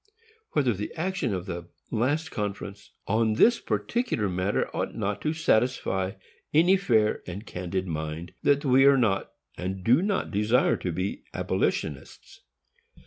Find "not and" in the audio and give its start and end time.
8.97-9.83